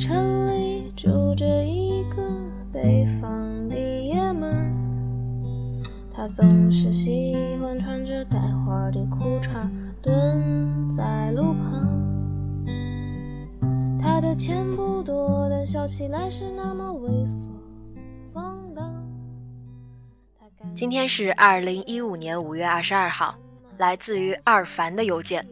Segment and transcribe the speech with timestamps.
[0.00, 2.22] 城里住着一个
[2.72, 4.72] 北方的爷们儿，
[6.10, 9.68] 他总是喜欢穿着带花的裤衩
[10.00, 11.86] 蹲在路旁。
[14.00, 17.50] 他的钱不多，但笑起来是那么猥琐
[18.32, 18.82] 放荡。
[20.74, 23.34] 今天是二零一五年五月二十二号，
[23.76, 25.46] 来自于二凡的邮件。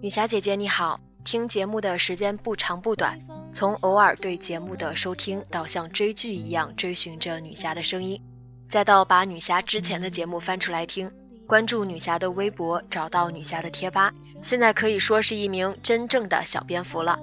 [0.00, 0.98] 女侠姐姐你好。
[1.24, 3.18] 听节目的时间不长不短，
[3.54, 8.20] 从偶尔对节目的收听，到像追剧一样追寻着女侠的声音，
[8.68, 11.08] 再到把女侠之前的节目翻出来听，
[11.46, 17.16] 关注女侠的微博，找到女侠的贴吧，现在可以说是一名真正的小蝙蝠了。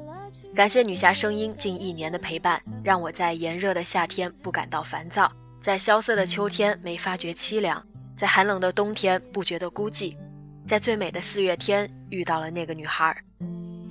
[0.56, 5.30] 感谢女侠声音近一年的陪伴，让我在炎热的夏天不感到烦躁，
[5.62, 7.86] 在萧瑟的秋天没发觉凄凉，
[8.18, 10.16] 在寒冷的冬天不觉得孤寂，
[10.66, 13.14] 在最美的四月天遇到了那个女孩。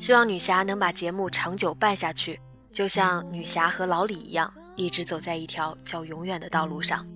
[0.01, 2.41] 希望女侠能把节目长久办下去，
[2.73, 7.07] 就像女侠和老李一样，一直走在一条叫永远的道路上。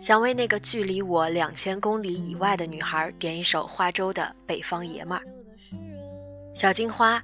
[0.00, 5.24] 想为那个距离我两千公里以外的女孩点一首花粥的《北方爷们儿》。
[6.54, 7.20] 小金花，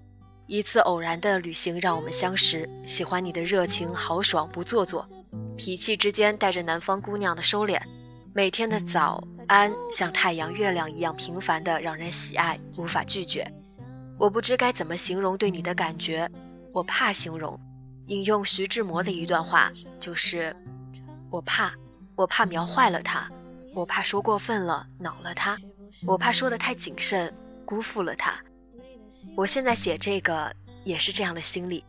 [0.46, 5.06] 一次偶然的旅行让我们相识，喜欢你的热情豪爽不做作，
[5.56, 7.80] 脾气之间带着南方姑娘的收敛，
[8.34, 13.46] 每天的早安像太阳月亮一样平凡的让人喜爱，无法拒绝。
[14.22, 16.30] 我不知该怎么形容对你的感觉，
[16.72, 17.58] 我怕形容。
[18.06, 20.54] 引用徐志摩的一段话，就是
[21.28, 21.72] ：“我怕，
[22.14, 23.28] 我怕描坏了他，
[23.74, 25.58] 我怕说过分了恼了他，
[26.06, 27.34] 我怕说的太谨慎
[27.66, 28.38] 辜负了他。”
[29.36, 31.84] 我现在写这个也是这样的心理。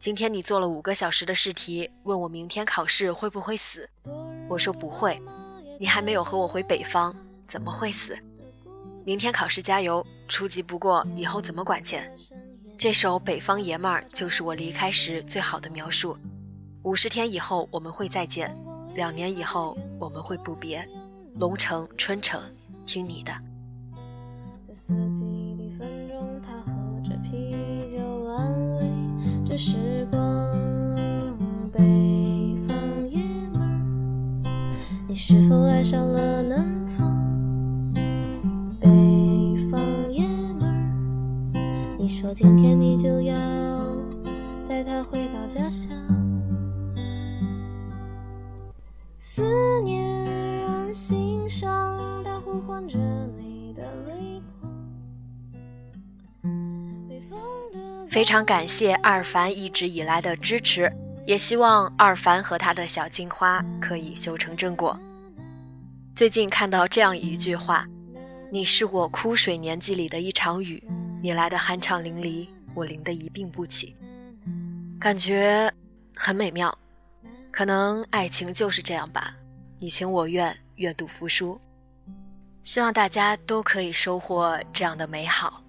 [0.00, 3.88] 今天你做了五个小时的试题，问我明天考试会不会死，
[4.48, 5.16] 我说不会。
[5.78, 7.14] 你还没有和我回北方，
[7.46, 8.18] 怎么会死？
[9.08, 12.12] 明天考试加油，初级不过以后怎么管钱？
[12.76, 16.14] 这首《北方爷们儿》就是我离开时最好的描述。
[16.82, 18.54] 五十天以后我们会再见，
[18.94, 20.86] 两年以后我们会不别。
[21.36, 22.38] 龙城春城，
[22.84, 23.32] 听你的。
[35.14, 36.42] 是否爱上了
[42.08, 42.18] 南？
[42.20, 43.34] 说今天你就要
[44.66, 45.90] 带他回到家乡，
[49.18, 50.02] 思念
[50.62, 52.98] 让心上，它呼唤着
[53.38, 54.72] 你的泪光。
[58.10, 60.90] 非常感谢二凡一直以来的支持，
[61.26, 64.98] 也希望二凡和他的小金花可以修成正果。
[66.14, 67.86] 最近看到这样一句话
[68.50, 70.82] ：“你是我枯水年纪里的一场雨。”
[71.20, 73.96] 你来的酣畅淋漓，我淋得一病不起，
[75.00, 75.72] 感觉
[76.14, 76.76] 很美妙。
[77.50, 79.34] 可能爱情就是这样吧，
[79.80, 81.60] 你情我愿，愿赌服输。
[82.62, 85.62] 希望大家都可以收获这样的美好。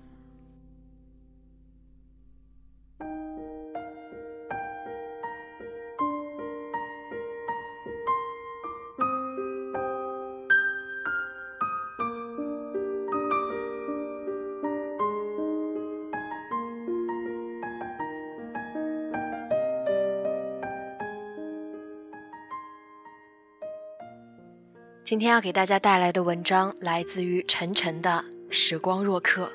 [25.09, 28.23] 今天要给大家带来的文章来自于晨晨的
[28.53, 29.45] 《时光若客》。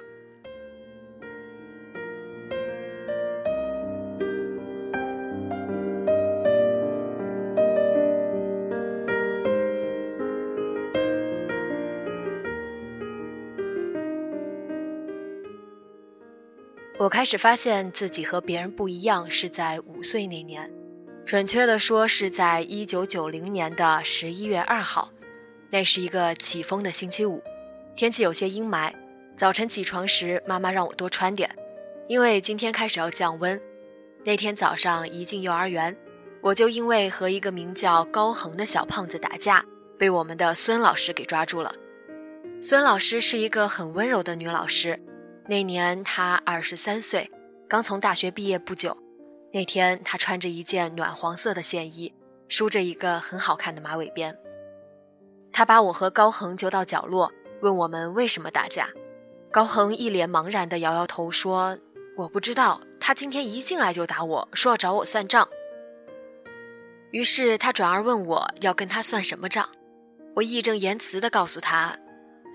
[16.99, 20.69] 我开始发现自己和别人不一样，是在五岁那年，
[21.25, 25.14] 准确的说是在一九九零年的十一月二号。
[25.75, 27.43] 那是一个起风的星期五，
[27.97, 28.93] 天气有些阴霾。
[29.37, 31.51] 早晨起床时，妈妈让我多穿点，
[32.07, 33.61] 因为今天开始要降温。
[34.23, 35.97] 那天早上一进幼儿园，
[36.41, 39.65] 我就因为和一个名叫高恒的小胖子打架，
[39.99, 41.75] 被我们的孙老师给抓住了。
[42.63, 44.97] 孙老师是一个很温柔的女老师，
[45.49, 47.29] 那年她二十三岁，
[47.69, 48.97] 刚从大学毕业不久。
[49.53, 52.15] 那天她穿着一件暖黄色的线衣，
[52.47, 54.33] 梳着一个很好看的马尾辫。
[55.55, 58.89] 他把我和高恒揪到角落，问我们为什么打架。
[59.53, 61.79] 高恒一脸茫然地摇摇头说
[62.19, 65.49] ：“我不知道，他今天一进来就打我，说要找我算账。”
[67.13, 69.69] 于是他转而问我要跟他算什么账。
[70.35, 71.97] 我义正言辞地告诉他，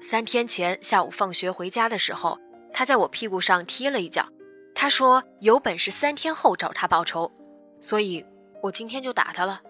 [0.01, 2.38] 三天前下午放学回家的时候，
[2.74, 4.28] 他在我屁股上踢了一脚。
[4.75, 7.31] 他说有本事三天后找他报仇，
[7.80, 8.25] 所以
[8.62, 9.62] 我今天就打他了。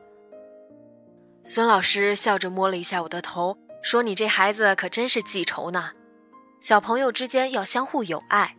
[1.51, 5.90] 孙老师笑着摸了一下我的头，说：“你这孩子可真是记仇呢。”
[6.62, 8.56] 小朋友之间要相互友爱，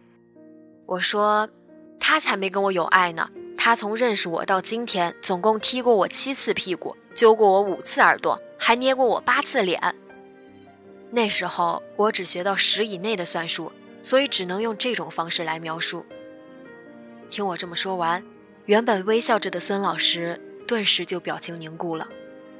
[0.86, 1.48] 我说，
[2.00, 3.30] 他才没跟我有爱呢。
[3.56, 9.80] 他从认识我到今天，总共踢过我七次屁股，揪过我五次耳朵，还捏过我八次脸。
[11.12, 13.70] 那时候我只学到十以内的算术，
[14.02, 16.04] 所以只能用这种方式来描述。
[17.30, 18.20] 听我这么说完，
[18.64, 22.08] 原本微笑着的孙老师顿时就表情凝固了，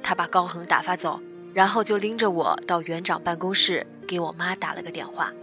[0.03, 1.19] 他把高恒打发走。
[1.53, 5.33] 然后就拎着我到园长办公室，给我妈打了个电话。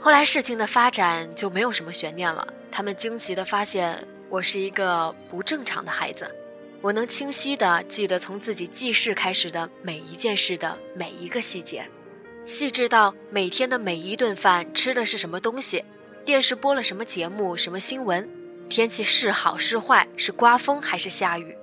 [0.00, 2.44] 后来事情的发展就没有什么悬念了。
[2.72, 6.28] 他们惊奇地发现我是一个不正常的孩子，
[6.80, 11.86] 我能清晰地记得从自己记事开始的每一件事的每一个细节，
[12.44, 15.84] 细致到每天的每一顿饭吃的是什么东西，
[16.24, 18.28] 电视播了什么节目、什么新闻，
[18.68, 21.56] 天气是好是坏，是刮风还是下雨。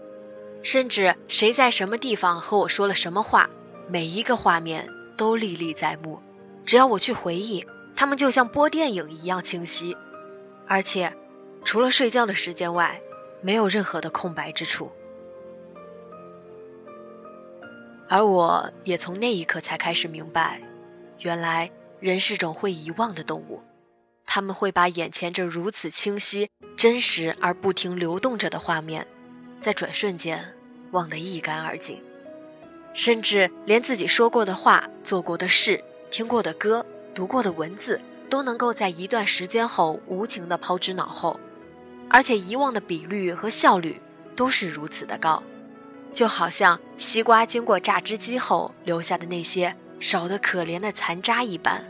[0.63, 3.49] 甚至谁在什么地方和我说了什么话，
[3.89, 4.87] 每一个画面
[5.17, 6.19] 都历历在目。
[6.65, 7.65] 只要我去回忆，
[7.95, 9.95] 他们就像播电影一样清晰。
[10.67, 11.11] 而且，
[11.65, 12.99] 除了睡觉的时间外，
[13.41, 14.91] 没有任何的空白之处。
[18.07, 20.61] 而我也从那一刻才开始明白，
[21.19, 21.69] 原来
[21.99, 23.61] 人是种会遗忘的动物。
[24.25, 29.05] 他们会把眼前这如此清晰、真实而不停流动着的画面。
[29.61, 30.43] 在转瞬间，
[30.89, 32.01] 忘得一干二净，
[32.93, 41.39] 甚至连自己说过的话、做过的事、听过的歌、读过的文字，都能够在一段时间后无情地抛之脑后，
[42.09, 44.01] 而且遗忘的比率和效率
[44.35, 45.43] 都是如此的高，
[46.11, 51.85] 就好像西瓜经过榨汁机后留下的那些少得可怜的残渣一般。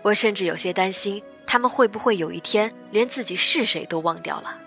[0.00, 4.62] 我甚至有些担心，他们会不会有一天连自己是谁都忘掉了。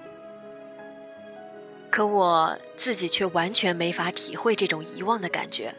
[1.91, 5.73] 可我自己却完全没法体会这种遗忘的感觉，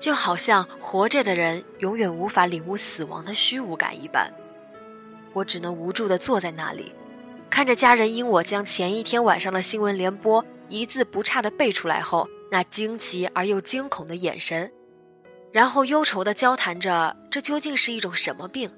[0.00, 4.32] 就好像活着的人永远无法领悟死亡的虚无感一般。
[5.32, 6.94] 我只能无助地坐在那里，
[7.50, 14.70] 看着家人因我将前一天晚上的新闻联播一字不差地背出来后，那惊奇而又惊恐的眼神，
[15.50, 18.70] 然后忧愁地交谈着这究竟是一种什么病，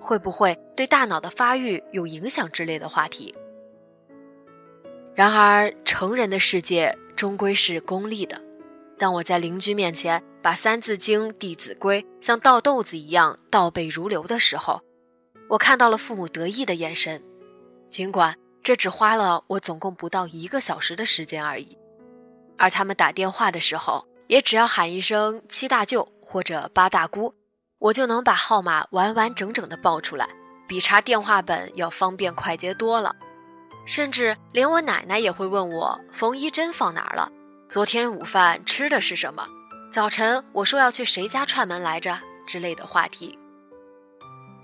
[0.00, 3.32] 会不会对大脑的发育有影响之类的话题。
[5.14, 8.40] 然而，成人的世界终归是功利的。
[8.98, 14.80] 当我在邻居面前把《三字经》《弟子规》像倒豆子一样倒背如流的时候，
[15.48, 17.22] 我看到了父母得意的眼神。
[17.88, 21.78] 尽管这只花了我总共不到一个小时的时间而已，
[22.58, 27.32] 而他们打电话的时候，也只要喊一声“七大舅”或者“八大姑”，
[27.78, 30.28] 我就能把号码完完整整的报出来，
[30.66, 33.14] 比查电话本要方便快捷多了。
[33.84, 37.30] 甚至连我奶奶也会问我缝衣针放哪儿了，
[37.68, 39.46] 昨天午饭吃的是什么，
[39.92, 43.38] 早晨我说要去谁家串门来着之类的话题。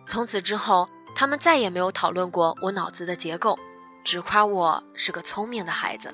[0.07, 3.59] 从此之后，他们再也没有讨论过我脑子的结构，
[4.03, 6.13] 只夸我是个聪明的孩子。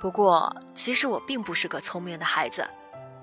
[0.00, 2.66] 不过，其实我并不是个聪明的孩子，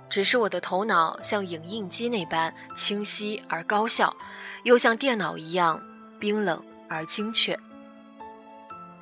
[0.09, 4.15] 只是我的头脑像影印机那般清晰而高效，
[4.63, 5.81] 又像电脑一样
[6.19, 6.63] 冰冷。
[6.93, 7.57] 而精确。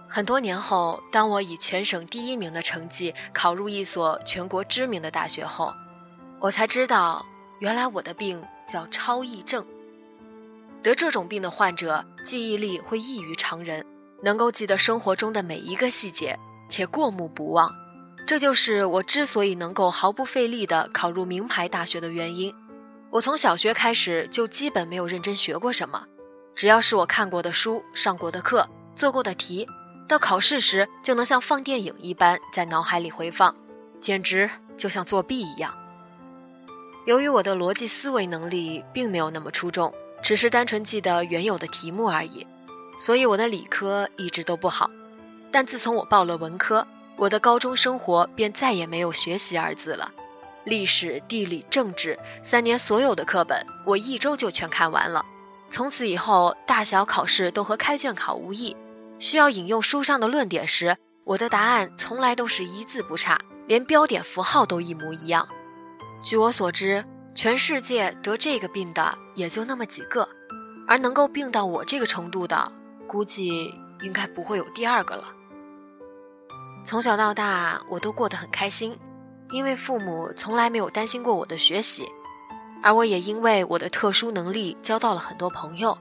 [0.07, 5.73] 很多年后，当我以全省第一名的成绩考入一所全国知名的大学后，
[6.39, 7.25] 我才知道，
[7.59, 9.65] 原来我的病叫超忆症。
[10.83, 13.85] 得这种病的患者，记忆力会异于常人，
[14.23, 16.37] 能够记得生活中的每一个细节，
[16.69, 17.71] 且过目不忘。
[18.27, 22.53] 这就是我之所以能够毫不费力地考入名牌大学的原因。
[23.11, 26.05] 我从小学开始就基本没有认真学过什么。
[26.55, 29.67] 只要是我看过的书、上过的课、做过的题，
[30.07, 33.55] 到考试时就能像放电影一般在脑海里回放，
[33.99, 35.73] 简直就像作弊一样。
[37.05, 39.91] 由于我的逻辑思维能力并没有那么出众，
[40.21, 42.45] 只是单纯记得原有的题目而已，
[42.99, 44.89] 所以我的理科一直都不好。
[45.51, 50.11] 但自从我报了文科，我的高中生活便再也没有学习二字了。
[50.63, 55.25] 历史、地理、政治三年所有的课本，我一周就全看完了。
[55.71, 58.75] 从此以后，大小考试都和开卷考无异。
[59.19, 65.47] 需要引用书上的论点时，我的答案从来都是一字不差，连标点符号都一模一样。
[66.21, 70.27] 据我所知，全世界得这个病的也就那么几个，
[70.87, 72.69] 而能够病到我这个程度的，
[73.07, 75.23] 估计应该不会有第二个了。
[76.83, 78.97] 从小到大，我都过得很开心，
[79.51, 82.09] 因为父母从来没有担心过我的学习，
[82.83, 85.97] 而我也因为我的特殊能力交到了很多朋友。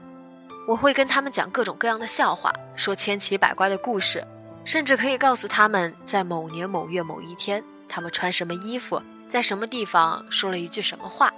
[0.67, 4.25] 我会跟他们讲各种各样的笑话，说千奇百怪的故事，
[4.63, 11.33] 甚至可以告诉他们在某年某月某一天，他们穿什么衣服，在什么地方说了一句什么话，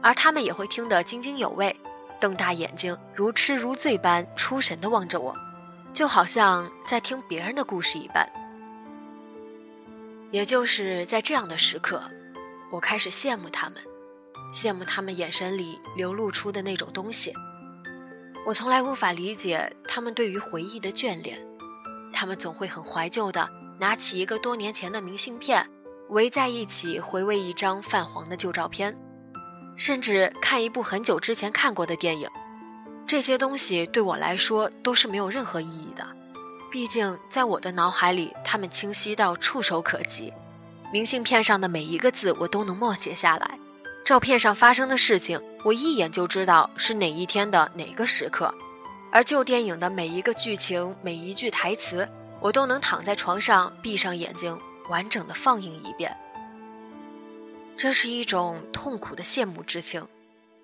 [0.00, 1.74] 而他们也会听得津津有味，
[2.20, 5.34] 瞪大眼睛，如痴如醉般出神地望着我，
[5.92, 8.26] 就好像在听别人的故事一般。
[10.30, 12.00] 也就是在这样的时刻，
[12.70, 13.78] 我开始羡慕他们，
[14.52, 17.32] 羡慕他们眼神里流露出的那种东西。
[18.46, 21.38] 我从来无法理解他们对于回忆的眷恋，
[22.12, 23.48] 他们总会很怀旧的
[23.78, 25.68] 拿起一个多年前的明信片，
[26.10, 28.96] 围在一起回味一张泛黄的旧照片，
[29.76, 32.30] 甚至看一部很久之前看过的电影。
[33.04, 36.06] 这些东西对我来说都是没有任何意义的，
[36.70, 40.32] 毕竟在我的脑海里，它们清晰到触手可及，
[40.92, 43.58] 明信片上的每一个字我都能默写下来。
[44.06, 48.48] 照片上发生的事情，我一眼就知道是哪一天的哪个时刻；
[49.10, 52.08] 而旧电影的每一个剧情、每一句台词，
[52.40, 54.56] 我都能躺在床上闭上眼睛，
[54.88, 56.16] 完整的放映一遍。
[57.76, 60.06] 这是一种痛苦的羡慕之情，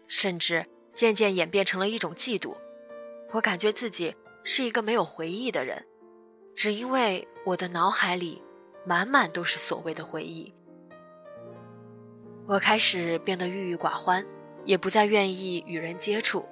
[0.07, 2.55] 甚至渐渐演变成了一种嫉妒。
[3.33, 5.85] 我感觉自己是一个没有回忆的人，
[6.55, 8.41] 只因为我的脑海里
[8.87, 10.55] 满满都是所谓的回忆。
[12.45, 14.25] 我开始变得郁郁寡欢，
[14.65, 16.47] 也不再愿意与人接触。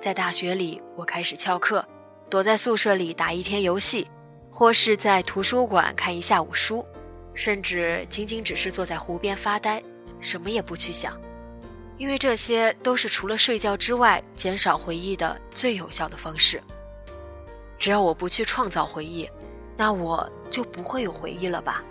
[0.00, 1.86] 在大学里，我开始翘课，
[2.30, 4.08] 躲在宿舍里打一天游戏，
[4.50, 6.84] 或是在图书馆看一下午书，
[7.34, 9.82] 甚至仅仅只是坐在湖边发呆，
[10.18, 11.20] 什么也不去想。
[11.98, 16.60] 因为这些都是除了睡觉之外减少回忆的最有效的方式。
[17.78, 19.28] 只要我不去创造回忆，
[19.76, 21.84] 那我就不会有回忆了吧？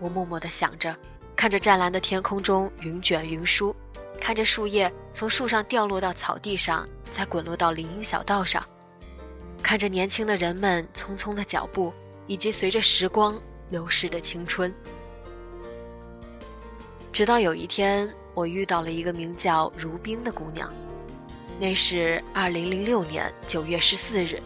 [0.00, 0.96] 我默默地想着。
[1.36, 3.76] 看着湛蓝的天空中云卷云舒，
[4.18, 8.66] 看着树叶从树上掉落到草地上，再滚落到林荫小道上，
[9.62, 11.92] 看着年轻的人们匆匆的脚步，
[12.26, 13.38] 以及随着时光
[13.68, 14.72] 流逝的青春。
[17.12, 20.72] 直到有一天，我遇到了一个名叫如冰的姑娘，
[21.60, 24.42] 那是二零零六年九月十四日，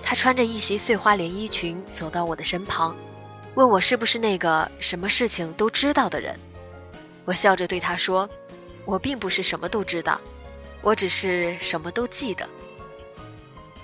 [0.00, 2.94] 她穿着一袭碎花连衣裙走到我的身旁。
[3.54, 6.38] 问我是不是那个什么事情都知道的人，
[7.24, 8.28] 我笑着对他说
[8.86, 10.20] ：“我并不是什么都知道，
[10.82, 12.48] 我只是什么都记得。”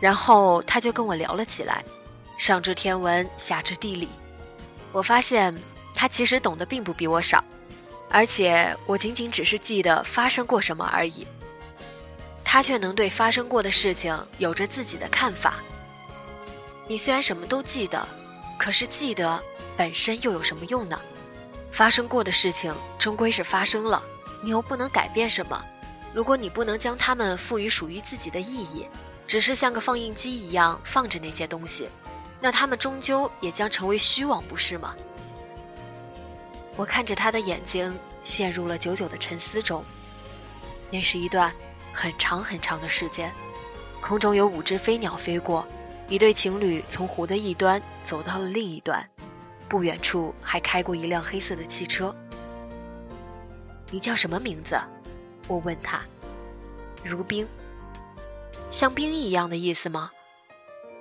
[0.00, 1.84] 然后他就跟我聊了起来，
[2.38, 4.08] 上知天文，下知地理。
[4.92, 5.54] 我发现
[5.94, 7.42] 他其实懂得并不比我少，
[8.08, 11.26] 而且我仅仅只是记得发生过什么而已，
[12.44, 15.54] 他却能对发生过的事情有着自己的看法。
[16.86, 18.06] 你虽然什么都记得，
[18.56, 19.42] 可是记得。
[19.76, 20.98] 本身又有什么用呢？
[21.70, 24.02] 发生过的事情终归是发生了，
[24.42, 25.62] 你又不能改变什么。
[26.14, 28.88] 如果你不能将它们赋予属于自己的意义，
[29.26, 31.88] 只是像个放映机一样放着那些东西，
[32.40, 34.94] 那它们终究也将成为虚妄，不是吗？
[36.76, 39.84] 我看着他的眼睛，陷入了久久的沉思中。
[40.90, 41.52] 那是一段
[41.92, 43.30] 很长很长的时间，
[44.00, 45.66] 空中有五只飞鸟飞过，
[46.08, 49.06] 一对情侣从湖的一端走到了另一端。
[49.68, 52.14] 不远处还开过一辆黑色的汽车。
[53.90, 54.78] 你叫什么名字？
[55.48, 56.00] 我问他。
[57.04, 57.46] 如冰，
[58.70, 60.10] 像冰一样的意思吗？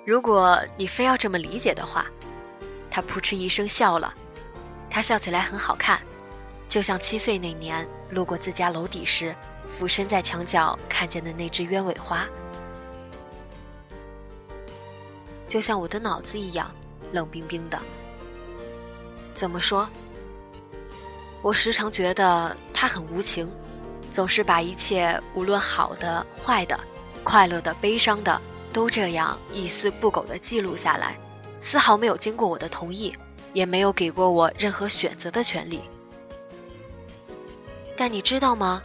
[0.05, 2.05] 如果你非要这么理解的话，
[2.91, 4.13] 他扑哧一声笑了。
[4.89, 5.99] 他笑起来很好看，
[6.69, 9.35] 就像七岁那年路过自家楼底时，
[9.77, 12.25] 俯身在墙角看见的那只鸢尾花，
[15.47, 16.71] 就像我的脑子一样
[17.11, 17.77] 冷冰冰的。
[19.35, 19.87] 怎么说？
[21.41, 23.47] 我时常觉得他很无情，
[24.09, 26.79] 总是把一切无论好的、坏的、
[27.23, 28.41] 快乐的、悲伤的，
[28.73, 31.15] 都这样一丝不苟地记录下来，
[31.61, 33.13] 丝毫没有经过我的同意，
[33.53, 35.81] 也没有给过我任何选择的权利。
[37.95, 38.81] 但你知道吗？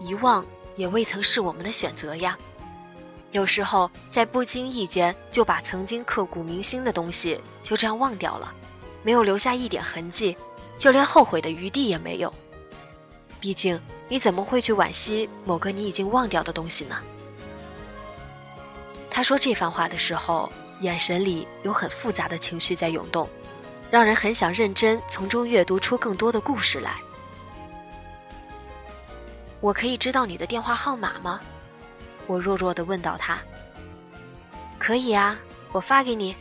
[0.00, 2.38] 遗忘也未曾是我们的选择呀。
[3.32, 8.54] 有时候在不经意间就把曾经刻骨铭心的东西就这样忘掉了。
[9.08, 10.36] 没有留下一点痕迹，
[10.76, 12.30] 就连后悔的余地也没有。
[13.40, 17.00] 毕竟，你怎么会去惋惜某个你已经忘掉的东西呢？
[19.10, 23.26] 他说这番话的时候，眼神里有很复杂的情绪在涌动，
[23.90, 26.92] 让人很想认真从中阅读出更多的故事来。
[29.62, 31.40] 我可以知道你的电话号码吗？
[32.26, 33.38] 我弱弱的问到他。
[34.78, 35.34] 可以啊，
[35.72, 36.36] 我发给你。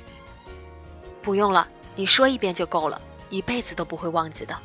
[1.21, 1.65] 不用了，
[1.97, 4.55] 你说一遍就够了，一辈子都不会忘记的。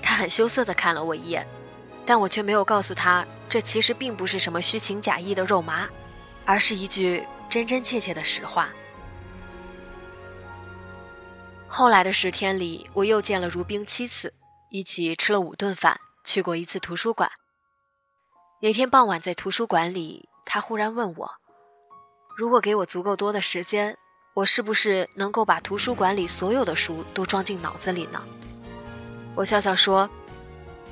[0.00, 1.46] 他很羞涩的看了我一眼，
[2.06, 5.88] 但我却没有告诉他，这其实并不是什么虚情假意的肉麻，
[6.44, 8.68] 而是一句真真切切的实话。
[11.66, 14.32] 后来的十天里，我又见了如冰七次。
[14.68, 17.30] 一起吃了五顿饭，去过一次图书馆。
[18.60, 21.30] 那天傍晚在图书馆里，他忽然问我
[22.36, 23.96] ：“如果给我足够多的时间，
[24.36, 28.20] 我是不是能够把图书馆里所有的书都装进脑子里呢？”
[29.34, 30.06] 我笑笑说：“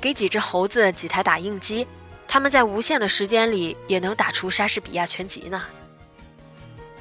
[0.01, 1.85] 给几只猴子几台打印机，
[2.27, 5.61] 他们在无限的时间里也能打出莎士比亚全集呢。”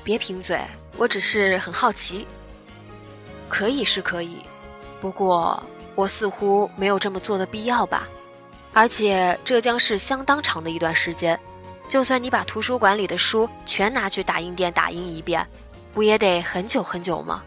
[0.04, 0.60] 别贫嘴，
[0.98, 2.26] 我只是很好奇。
[3.48, 4.42] 可以是可以，
[5.00, 5.62] 不过。
[5.96, 8.08] 我似乎没有这么做的必要吧，
[8.72, 11.38] 而且这将是相当长的一段时间。
[11.88, 15.46] 就算你把图书馆里的书全拿去打印店打印一遍，
[15.94, 17.42] 不也得很久很久吗？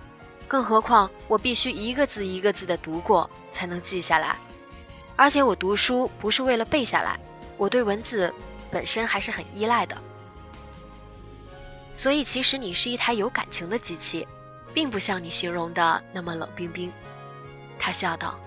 [0.48, 4.38] 更何况我必须一个字一个字的读过才能记下来，
[5.18, 7.20] 而且我读书不是为了背下来，
[7.58, 8.34] 我对文字
[8.72, 9.98] 本身还是很依赖的。
[11.94, 14.26] 所以其实你是一台有感情的机器，
[14.74, 16.90] 并不像你形容的那么冷冰冰。
[17.78, 18.40] 他笑道：“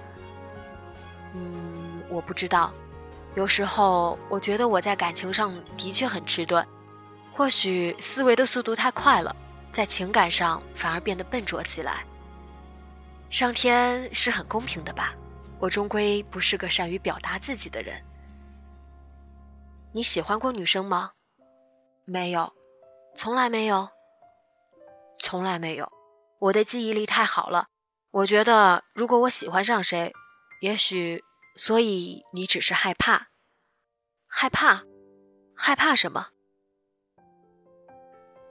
[1.35, 2.73] 嗯，我不知道。
[3.35, 6.67] 有时候我觉得我在感情上的确很迟钝，
[7.33, 9.35] 或许思维的速度太快了，
[9.73, 12.05] 在情感上反而变得笨拙起来。
[13.31, 15.15] 上天是很公平的吧？
[15.59, 18.03] 我终归不是个善于表达自己的人。
[19.93, 21.13] 你喜欢过女生吗？
[22.05, 22.53] 没有，
[23.15, 23.89] 从来没有，
[25.21, 25.91] 从来没有。
[26.39, 27.69] 我的记忆力太好了。”
[28.13, 30.13] 我觉得，如果我喜欢上谁，
[30.61, 31.23] 也许，
[31.55, 33.29] 所以你只是害怕，
[34.27, 34.83] 害怕，
[35.55, 36.31] 害怕什么？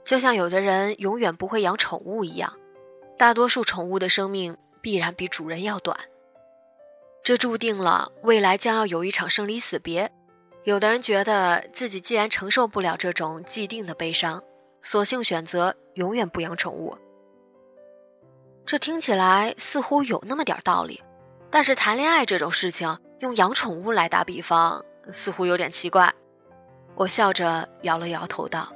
[0.04, 2.52] 就像有的人永远不会养宠物一样，
[3.18, 5.98] 大多数宠物的生命必然比主人要短，
[7.22, 10.10] 这注定了未来将要有一场生离死别。
[10.64, 14.42] 有的人觉得自己既然承受不了这种既定的悲伤，
[14.82, 16.96] 索性选择永远不养宠物。
[18.66, 21.02] 这听起来似乎有那么点道理，
[21.50, 26.12] 但是谈恋爱这种事情用养宠物来打比方，似乎有点奇怪。
[26.94, 28.70] 我笑着摇了摇头道：“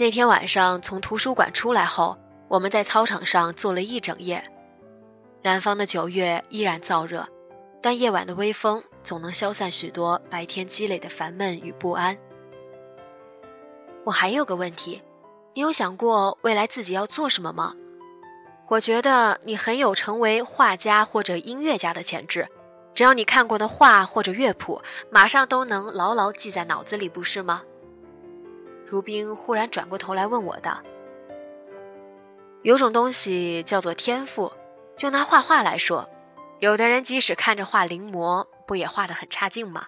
[0.00, 4.42] 那天晚上从图书馆出来后，我们在操场上坐了一整夜。
[5.42, 7.26] 南方的九月依然燥热，
[7.82, 12.16] 但夜晚的微风总能消散许多白天积累的烦闷与不安。
[14.04, 15.02] 我还有个问题。”
[15.54, 17.74] 你有想过未来自己要做什么吗？
[18.68, 22.46] 我觉得你很有成为画家或者音乐家的潜质，
[22.94, 24.80] 只要你看过的画或者乐谱，
[25.10, 27.62] 马上都能牢牢记在脑子里，不是吗？
[28.90, 30.82] 如冰忽然转过头来问我的
[32.62, 34.52] ：“有种东西叫做天赋，
[34.96, 36.08] 就拿画画来说，
[36.60, 39.86] 有的人即使看着画临摹，不也画得很差劲吗？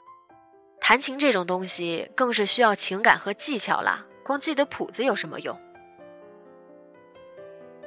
[0.81, 5.59] 弹琴这种东西更是需要情感和技巧啦。”光记得谱子有什么用？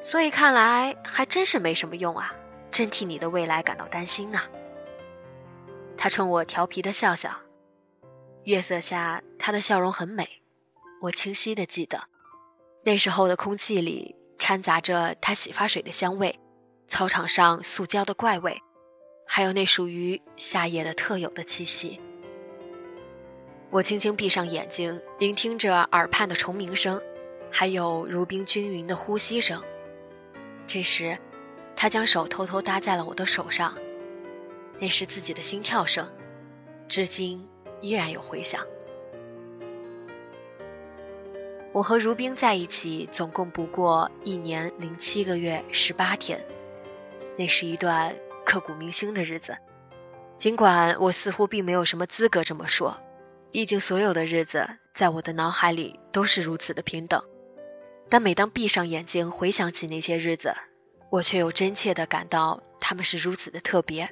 [0.02, 2.34] 所以看来还真是没什么用啊！
[2.70, 4.42] 真替你的未来感到担心呢。
[5.96, 7.32] 他冲我调皮的笑笑，
[8.44, 10.28] 月色下他的笑容很美，
[11.04, 12.02] 我清晰的记得，
[12.86, 16.40] 那时候的空气里掺杂着他洗发水的香味，
[16.88, 18.58] 操场上塑胶的怪味，
[19.28, 22.00] 还有那属于夏夜的特有的气息。
[23.70, 27.02] 我轻轻闭上眼睛，聆听着耳畔的虫鸣声，
[27.52, 29.62] 还有如冰均匀的呼吸声。
[30.66, 31.18] 这时，
[31.76, 33.78] 他将手偷偷搭在了我的手上，
[34.80, 36.10] 那是自己的心跳声，
[36.88, 37.46] 至今
[37.82, 38.66] 依然有回响。
[41.74, 46.40] 我和如冰在一起总共不过一年零七个月十八天，
[47.36, 49.58] 那是一段刻骨铭心的日子。
[50.38, 52.96] 尽管我似乎并没有什么资格这么说。
[53.52, 57.24] 毕竟，所有的日子在我的脑海里都是如此的平等，
[58.08, 60.54] 但每当闭上眼睛回想起那些日子，
[61.10, 64.08] 我却又真切地感到他们是如此的特别。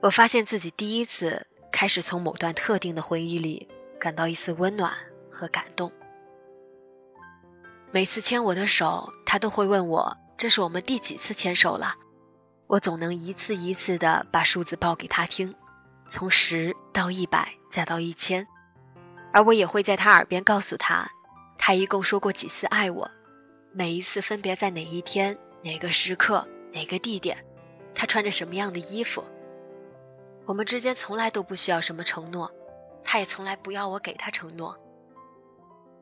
[0.00, 3.66] 我发现自己第一次开始从某段特定的回忆里
[3.98, 4.92] 感到一丝温暖
[5.30, 5.90] 和感动。
[7.94, 11.94] 每次牵我的手，他都会问我这是我们第几次牵手了。
[12.66, 15.54] 我总能一次一次的把数字报给他听，
[16.08, 18.44] 从十到一百，再到一千，
[19.32, 21.08] 而我也会在他耳边告诉他，
[21.56, 23.08] 他一共说过几次爱我，
[23.72, 27.38] 每一次分别在哪一天、哪个时刻、哪个地点，
[27.94, 29.22] 他穿着什么样的衣服。
[30.46, 32.50] 我们之间从来都不需要什么承诺，
[33.04, 34.76] 他也从来不要我给他承诺，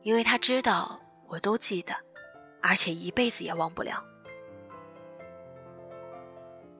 [0.01, 1.93] 因为他知道我都记得，
[2.61, 4.03] 而且一辈子也忘不了。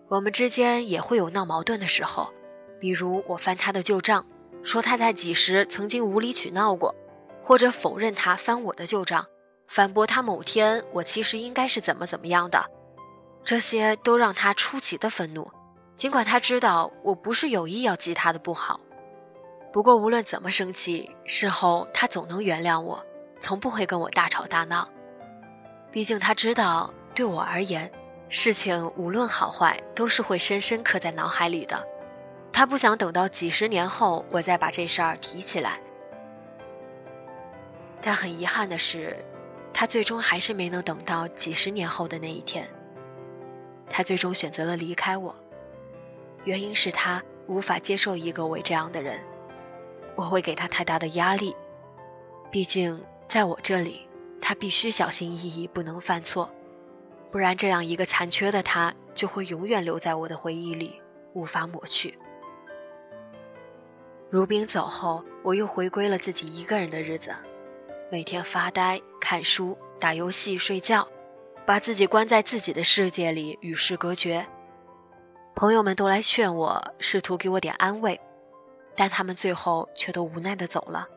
[0.09, 2.31] 我们之间也会有闹矛盾的时候，
[2.79, 4.25] 比如我翻他的旧账，
[4.63, 6.93] 说他在几时曾经无理取闹过，
[7.41, 9.25] 或者否认他翻我的旧账，
[9.67, 12.63] 反驳他某天我其实应该是怎么怎么样的，
[13.43, 15.49] 这些都让他出奇的愤怒。
[15.95, 18.79] 尽管他知道我不是有意要记他的不好，
[19.71, 23.03] 不过无论怎么生气，事后他总能原谅我，
[23.43, 24.87] 从不会跟我大吵大闹。
[25.91, 27.91] 毕竟他知道，对我而言，
[28.29, 31.85] 事情无论好坏都是会深深刻在脑海里的。
[32.53, 35.77] 他不想等到几十年后我再把这事儿提起来。
[38.01, 39.17] 但很遗憾的是，
[39.73, 42.65] 他最终还是没能等到几十年后的那一天。
[43.89, 45.35] 他最终选择了离开我。
[46.45, 49.19] 原因是他无法接受一个我这样的人，
[50.15, 51.53] 我会给他太大的压力。
[52.49, 53.03] 毕竟
[53.33, 54.07] 在我这里，
[54.39, 56.47] 他必须小心翼翼，不能犯错，
[57.31, 61.01] 不然这样一个残缺的他就会永远留在我的回忆里，
[61.33, 62.15] 无法抹去。
[64.29, 67.31] 如冰走后，我又回归了自己一个人的日子，
[68.11, 71.07] 每天发呆、看书、打游戏、睡觉，
[71.65, 74.45] 把自己关在自己的世界里，与世隔绝。
[75.55, 78.21] 朋友们都来劝我，试图给我点安慰，
[78.95, 81.07] 但他们最后却都无奈的走了。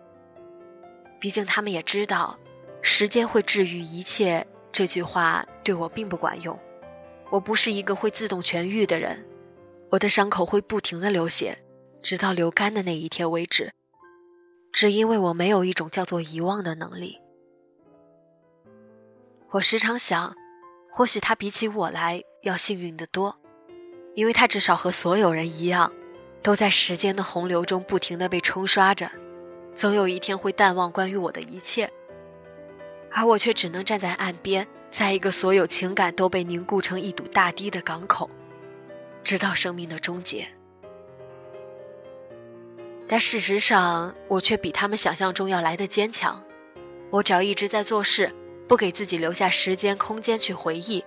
[1.27, 2.39] 毕竟他们也知道，
[2.83, 6.57] 时间会治愈一切这句话对我并不管用。
[7.31, 9.27] 我不是一个会自动痊愈的人，
[9.91, 11.59] 我的伤口会不停的流血，
[12.01, 13.73] 直到流干的那一天为止。
[14.73, 17.19] 只因为我没有一种叫做遗忘的能力。
[19.51, 20.33] 我时常想，
[20.93, 23.37] 或许他比起我来要幸运的多。
[24.15, 25.93] 因为他至少和所有人一样，
[26.41, 29.11] 都在时间的洪流中不停的被冲刷着，
[29.77, 31.89] 总有一天会淡忘关于我的一切，
[33.12, 38.29] 而我却只能站在岸边，在一个所有情感都被凝固成一堵大堤的港口，
[39.23, 40.49] 直到生命的终结。
[43.07, 46.43] 但事实上，我却比他们想象中要来的坚强。
[47.11, 48.35] 我只要一直在做事，
[48.67, 51.05] 不给自己留下时间空间去回忆，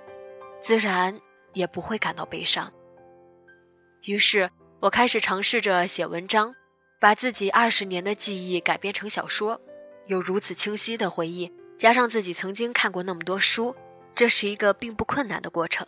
[0.62, 1.20] 自然
[1.54, 2.72] 也不会感到悲伤。
[4.04, 6.56] 于是我开始尝试着写文章，
[7.00, 9.60] 把自己二十年的记忆改编成小说，
[10.08, 13.74] 有如此清晰的回忆，加上自己曾经看过那么多书，
[14.14, 15.88] 这是一个并不困难的过程。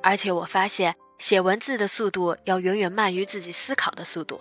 [0.00, 4.40] 而且我发现写文字的速度要远远慢于自己思考的速度，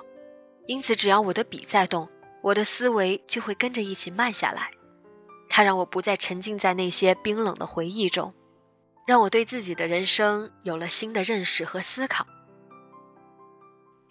[0.68, 2.08] 因此只要我的笔在动，
[2.44, 4.70] 我的思维就会跟着一起慢下来。
[5.50, 8.32] 它让我不再沉浸在那些冰冷的回忆中，
[9.08, 12.26] 让我对自己的人生有了新的认识和思考。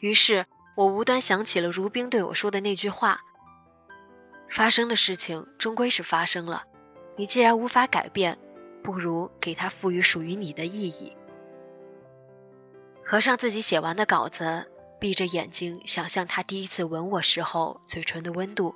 [0.00, 0.44] 于是
[0.81, 3.21] 我无端想起了如冰对我说的那句话
[4.49, 6.64] ：“发生的事情终归是发生了，
[7.16, 8.38] 你既然无法改变，
[8.83, 11.14] 不如给它赋予属于你的意义。”
[13.05, 14.66] 合上自己写完的稿子，
[14.99, 18.75] 闭着眼睛想象他第一次吻我时候嘴唇的温度，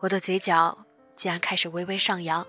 [0.00, 0.76] 我的嘴角
[1.16, 2.46] 竟然开始微微上扬。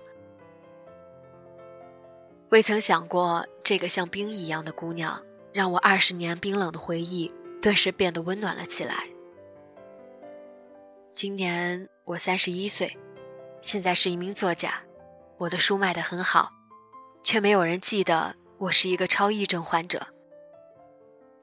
[2.50, 5.22] 未曾想过，这个像冰一样的姑娘，
[5.54, 7.32] 让我二十年冰冷的回忆。
[7.66, 8.94] 顿时变得温暖了起来。
[11.16, 12.96] 今年我三十一岁，
[13.60, 14.74] 现在是一名作家，
[15.36, 16.48] 我的书卖得很好，
[17.24, 20.06] 却没有人记得我是一个超抑症患者。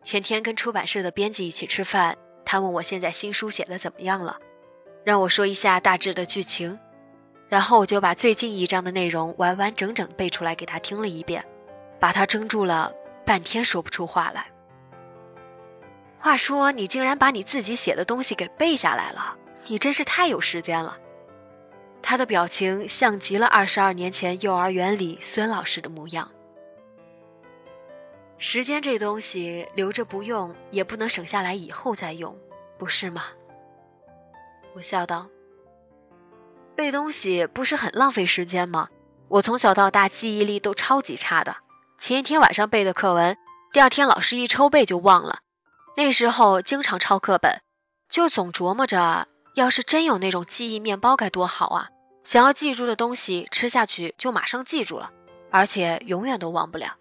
[0.02, 4.40] 前天跟出版社的编辑一起吃饭，他问我现在新书写的怎么样了，
[5.04, 6.80] 让我说一下大致的剧情，
[7.50, 11.44] 然后我就把最近一章的内容完完整整背出来给他听了一遍，
[12.00, 12.94] 把他怔住了
[13.26, 14.53] 半天说不出话来。
[16.24, 19.36] 话说，你竟然把你自己写的东西给背下来了，
[19.68, 20.98] 你真是太有时间了。
[22.02, 26.32] 他的表情像极了二十二年前幼儿园里孙老师的模样。
[28.38, 32.34] 时间这东西留着不用，也不能省下来以后再用，
[32.78, 33.24] 不是吗？
[34.76, 35.28] 我笑道
[36.74, 38.88] ：“背东西不是很浪费时间吗？
[39.28, 41.58] 我从小到大记忆力都超级差的，
[42.00, 43.38] 前一天晚上背的课文，
[43.74, 45.40] 第二天老师一抽背就忘了。”
[45.96, 47.62] 那时候经常抄课本，
[48.10, 51.90] 就总琢磨着，要是真有那种记忆面包该多好啊！
[52.24, 55.12] 想要记住的东西，吃下去就马上记住了，
[55.52, 56.96] 而且永远都忘不了。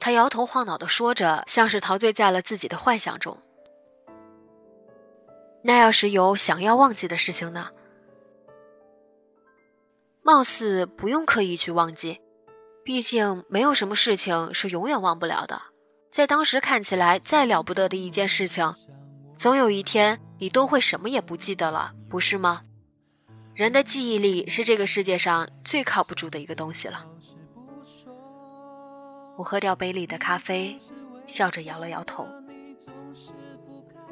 [0.00, 3.36] 他摇头晃脑的说着，像是陶醉在了自己的幻想中。
[5.62, 7.70] 那要是有想要忘记的事情呢？
[10.22, 12.20] 貌似不用刻意去忘记，
[12.84, 15.60] 毕竟没有什么事情是永远忘不了的。
[16.16, 18.74] 在当时看起来再了不得的一件事情，
[19.36, 22.62] 总有一天你都会什么也不记得了，不是吗？
[23.52, 27.04] 人的记忆力是这个世界上最靠不住的一个东西了。
[29.36, 30.74] 我喝掉杯里的咖啡，
[31.26, 32.26] 笑着摇了摇头。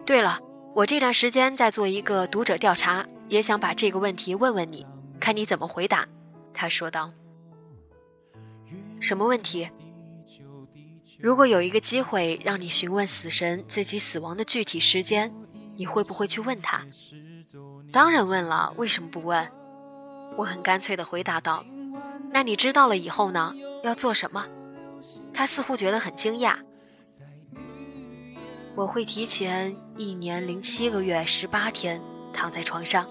[0.04, 0.38] 对了，
[0.74, 4.86] 我这段时间在做一个读者调查，也想把这个问题问问你，
[5.18, 6.06] 看你怎么回答。
[6.52, 7.10] 他说道
[9.00, 9.66] ：“什么问题？
[11.24, 15.32] 如果有一个机会让你询问死神自己死亡的具体时间，
[15.74, 16.84] 你会不会去问他？”
[17.90, 19.50] 当然问了，为什么不问？
[20.36, 21.64] 我很干脆地回答道
[22.30, 23.54] ：“那你知道了以后呢？
[23.82, 24.46] 要做什么？”
[25.32, 26.58] 他似乎觉得很惊讶。
[28.74, 31.98] 我会提前一年零七个月十八天
[32.34, 33.08] 躺在床上，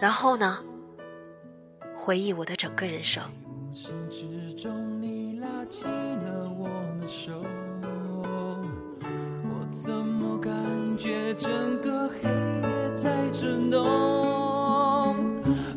[0.00, 0.58] 然后呢，
[1.94, 3.22] 回忆我的整个人生。
[9.48, 10.52] 我怎么感
[10.98, 15.14] 觉整个黑夜在震动？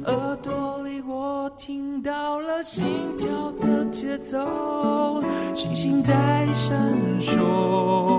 [0.05, 6.75] 耳朵里我听到了心跳的节奏，星星在闪
[7.21, 8.18] 烁。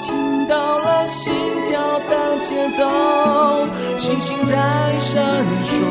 [0.00, 1.32] 听到了心
[1.66, 2.84] 跳的节奏，
[3.98, 4.56] 星星在
[4.98, 5.22] 闪
[5.64, 5.82] 烁，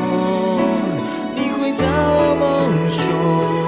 [1.34, 2.44] 你会怎么
[2.90, 3.59] 说？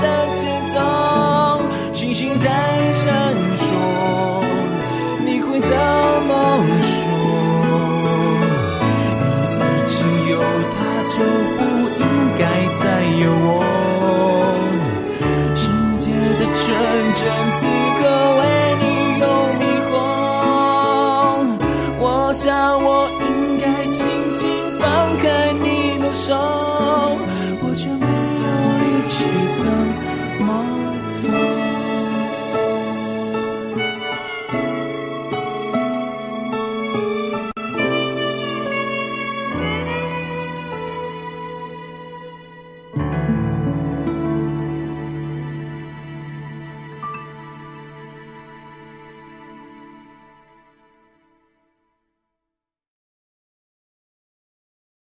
[0.00, 0.78] 的节奏，
[1.92, 2.48] 星星在
[2.92, 3.64] 闪烁，